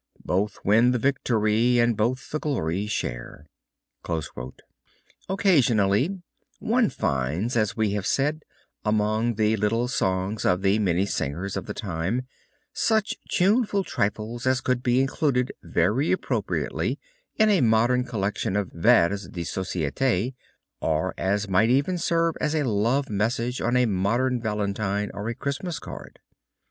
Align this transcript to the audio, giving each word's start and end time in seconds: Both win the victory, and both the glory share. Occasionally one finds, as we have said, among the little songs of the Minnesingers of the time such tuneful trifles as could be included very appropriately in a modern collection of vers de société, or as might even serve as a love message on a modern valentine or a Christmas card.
Both 0.25 0.57
win 0.63 0.93
the 0.93 0.97
victory, 0.97 1.77
and 1.77 1.95
both 1.95 2.31
the 2.31 2.39
glory 2.39 2.87
share. 2.87 3.45
Occasionally 5.29 6.19
one 6.57 6.89
finds, 6.89 7.55
as 7.55 7.77
we 7.77 7.91
have 7.91 8.07
said, 8.07 8.41
among 8.83 9.35
the 9.35 9.55
little 9.57 9.87
songs 9.87 10.43
of 10.43 10.63
the 10.63 10.79
Minnesingers 10.79 11.55
of 11.55 11.67
the 11.67 11.75
time 11.75 12.23
such 12.73 13.15
tuneful 13.29 13.83
trifles 13.83 14.47
as 14.47 14.59
could 14.59 14.81
be 14.81 14.99
included 15.01 15.51
very 15.61 16.11
appropriately 16.11 16.97
in 17.35 17.49
a 17.51 17.61
modern 17.61 18.03
collection 18.03 18.55
of 18.55 18.71
vers 18.73 19.27
de 19.27 19.41
société, 19.43 20.33
or 20.79 21.13
as 21.15 21.47
might 21.47 21.69
even 21.69 21.99
serve 21.99 22.35
as 22.41 22.55
a 22.55 22.63
love 22.63 23.07
message 23.07 23.61
on 23.61 23.77
a 23.77 23.85
modern 23.85 24.41
valentine 24.41 25.11
or 25.13 25.29
a 25.29 25.35
Christmas 25.35 25.77
card. 25.77 26.17